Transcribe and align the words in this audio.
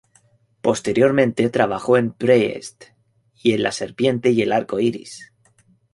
Posteriormente 0.61 1.51
trabajó 1.51 1.95
en 1.95 2.09
"Priest" 2.11 2.85
y 3.35 3.51
en 3.53 3.61
"La 3.61 3.71
serpiente 3.71 4.31
y 4.31 4.41
el 4.41 4.51
arco 4.51 4.79
iris". 4.79 5.31